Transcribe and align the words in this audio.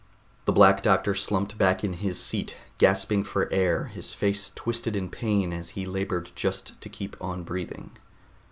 The 0.45 0.51
Black 0.51 0.81
Doctor 0.81 1.13
slumped 1.13 1.59
back 1.59 1.83
in 1.83 1.93
his 1.93 2.19
seat, 2.19 2.55
gasping 2.79 3.23
for 3.23 3.47
air, 3.53 3.83
his 3.83 4.15
face 4.15 4.51
twisted 4.55 4.95
in 4.95 5.09
pain 5.11 5.53
as 5.53 5.69
he 5.77 5.85
labored 5.85 6.31
just 6.33 6.81
to 6.81 6.89
keep 6.89 7.15
on 7.21 7.43
breathing. 7.43 7.91